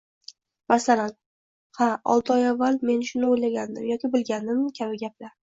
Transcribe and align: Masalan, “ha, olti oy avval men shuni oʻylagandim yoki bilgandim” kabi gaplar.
Masalan, 0.71 1.13
“ha, 1.79 1.89
olti 2.15 2.35
oy 2.37 2.47
avval 2.53 2.81
men 2.91 3.07
shuni 3.11 3.29
oʻylagandim 3.37 3.87
yoki 3.93 4.15
bilgandim” 4.17 4.69
kabi 4.81 5.03
gaplar. 5.05 5.37